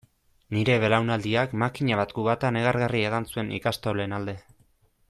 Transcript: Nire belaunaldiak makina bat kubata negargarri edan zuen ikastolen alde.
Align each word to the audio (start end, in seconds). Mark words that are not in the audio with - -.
Nire 0.55 0.77
belaunaldiak 0.83 1.53
makina 1.65 2.01
bat 2.01 2.17
kubata 2.19 2.53
negargarri 2.57 3.05
edan 3.11 3.31
zuen 3.35 3.55
ikastolen 3.61 4.19
alde. 4.23 4.39